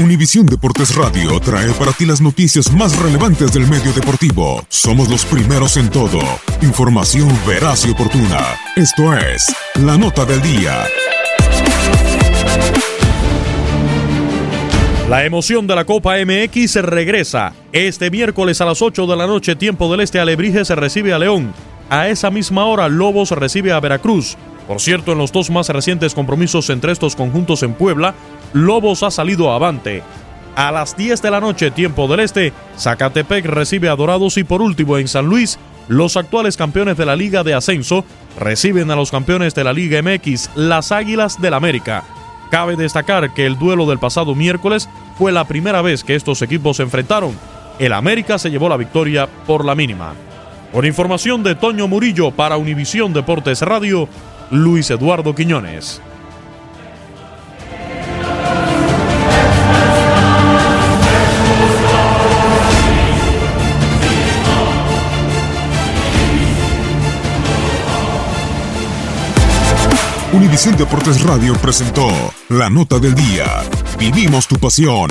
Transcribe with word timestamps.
Univisión 0.00 0.46
Deportes 0.46 0.94
Radio 0.94 1.40
trae 1.40 1.72
para 1.72 1.90
ti 1.90 2.06
las 2.06 2.20
noticias 2.20 2.72
más 2.72 2.96
relevantes 2.96 3.52
del 3.52 3.66
medio 3.66 3.92
deportivo. 3.92 4.64
Somos 4.68 5.08
los 5.08 5.24
primeros 5.24 5.76
en 5.76 5.90
todo. 5.90 6.20
Información 6.62 7.28
veraz 7.44 7.84
y 7.84 7.90
oportuna. 7.90 8.38
Esto 8.76 9.12
es 9.16 9.52
La 9.74 9.98
Nota 9.98 10.24
del 10.24 10.40
Día. 10.40 10.84
La 15.08 15.24
emoción 15.24 15.66
de 15.66 15.74
la 15.74 15.84
Copa 15.84 16.14
MX 16.24 16.70
se 16.70 16.82
regresa. 16.82 17.52
Este 17.72 18.08
miércoles 18.08 18.60
a 18.60 18.66
las 18.66 18.80
8 18.80 19.04
de 19.04 19.16
la 19.16 19.26
noche, 19.26 19.56
tiempo 19.56 19.90
del 19.90 20.02
este, 20.02 20.20
Alebrije 20.20 20.64
se 20.64 20.76
recibe 20.76 21.12
a 21.12 21.18
León. 21.18 21.52
A 21.90 22.08
esa 22.08 22.30
misma 22.30 22.66
hora, 22.66 22.88
Lobos 22.88 23.32
recibe 23.32 23.72
a 23.72 23.80
Veracruz. 23.80 24.36
Por 24.68 24.80
cierto, 24.80 25.12
en 25.12 25.18
los 25.18 25.32
dos 25.32 25.50
más 25.50 25.70
recientes 25.70 26.14
compromisos 26.14 26.68
entre 26.68 26.92
estos 26.92 27.16
conjuntos 27.16 27.62
en 27.62 27.72
Puebla, 27.72 28.14
Lobos 28.52 29.02
ha 29.02 29.10
salido 29.10 29.50
avante. 29.50 30.02
A 30.54 30.70
las 30.70 30.94
10 30.94 31.22
de 31.22 31.30
la 31.30 31.40
noche, 31.40 31.70
tiempo 31.70 32.06
del 32.06 32.20
este, 32.20 32.52
Zacatepec 32.76 33.46
recibe 33.46 33.88
a 33.88 33.96
Dorados 33.96 34.36
y 34.36 34.44
por 34.44 34.60
último 34.60 34.98
en 34.98 35.08
San 35.08 35.24
Luis, 35.24 35.58
los 35.88 36.18
actuales 36.18 36.58
campeones 36.58 36.98
de 36.98 37.06
la 37.06 37.16
Liga 37.16 37.42
de 37.44 37.54
Ascenso 37.54 38.04
reciben 38.38 38.90
a 38.90 38.96
los 38.96 39.10
campeones 39.10 39.54
de 39.54 39.64
la 39.64 39.72
Liga 39.72 40.02
MX, 40.02 40.50
las 40.54 40.92
Águilas 40.92 41.40
del 41.40 41.54
América. 41.54 42.04
Cabe 42.50 42.76
destacar 42.76 43.32
que 43.32 43.46
el 43.46 43.58
duelo 43.58 43.86
del 43.86 43.98
pasado 43.98 44.34
miércoles 44.34 44.86
fue 45.16 45.32
la 45.32 45.44
primera 45.44 45.80
vez 45.80 46.04
que 46.04 46.14
estos 46.14 46.42
equipos 46.42 46.76
se 46.76 46.82
enfrentaron. 46.82 47.34
El 47.78 47.94
América 47.94 48.36
se 48.38 48.50
llevó 48.50 48.68
la 48.68 48.76
victoria 48.76 49.26
por 49.46 49.64
la 49.64 49.74
mínima. 49.74 50.12
Con 50.72 50.84
información 50.84 51.42
de 51.42 51.54
Toño 51.54 51.88
Murillo 51.88 52.32
para 52.32 52.58
Univisión 52.58 53.14
Deportes 53.14 53.62
Radio, 53.62 54.08
Luis 54.50 54.90
Eduardo 54.90 55.34
Quiñones. 55.34 56.00
Univisión 70.32 70.76
Deportes 70.76 71.22
Radio 71.22 71.54
presentó 71.54 72.08
La 72.48 72.70
Nota 72.70 72.98
del 72.98 73.14
Día. 73.14 73.46
Vivimos 73.98 74.46
tu 74.46 74.56
pasión. 74.56 75.10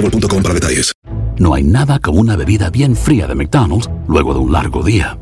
boostmobile.com 0.00 0.42
para 0.42 0.54
detalles. 0.54 0.92
No 1.38 1.54
hay 1.54 1.64
nada 1.64 1.98
como 1.98 2.20
una 2.20 2.36
bebida 2.36 2.70
bien 2.70 2.94
fría 2.96 3.26
de 3.26 3.34
McDonald's 3.34 3.88
luego 4.08 4.34
de 4.34 4.40
un 4.40 4.52
largo 4.52 4.82
día. 4.82 5.18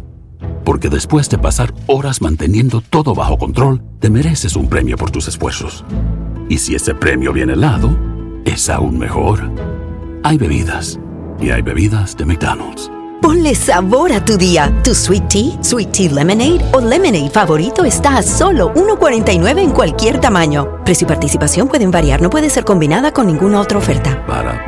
Porque 0.65 0.89
después 0.89 1.29
de 1.31 1.39
pasar 1.39 1.73
horas 1.87 2.21
manteniendo 2.21 2.81
todo 2.81 3.15
bajo 3.15 3.39
control, 3.39 3.83
te 4.01 4.11
mereces 4.11 4.57
un 4.57 4.69
premio 4.69 4.97
por 4.97 5.11
tus 5.11 5.29
esfuerzos. 5.29 5.85
Y 6.49 6.59
si 6.59 6.75
ese 6.75 6.95
premio 6.95 7.33
viene 7.33 7.55
helado, 7.55 7.97
es 8.45 8.69
aún 8.69 8.99
mejor. 8.99 9.51
Hay 10.25 10.39
bebidas. 10.39 10.99
Y 11.41 11.51
hay 11.51 11.63
bebidas 11.63 12.17
de 12.17 12.25
McDonald's. 12.25 12.91
Ponle 13.21 13.55
sabor 13.55 14.13
a 14.13 14.25
tu 14.25 14.37
día. 14.37 14.73
Tu 14.85 14.95
sweet 14.95 15.29
tea, 15.29 15.63
sweet 15.63 15.91
tea 15.91 16.11
lemonade 16.11 16.61
o 16.73 16.81
lemonade 16.81 17.31
favorito 17.31 17.85
está 17.85 18.17
a 18.17 18.23
solo 18.23 18.73
1.49 18.75 19.59
en 19.61 19.71
cualquier 19.71 20.21
tamaño. 20.21 20.83
Precio 20.85 21.05
y 21.05 21.09
participación 21.09 21.69
pueden 21.69 21.91
variar, 21.91 22.23
no 22.23 22.31
puede 22.31 22.49
ser 22.49 22.65
combinada 22.65 23.13
con 23.13 23.27
ninguna 23.27 23.61
otra 23.61 23.79
oferta. 23.79 24.25
Para 24.27 24.65
pa 24.67 24.67
pa 24.67 24.68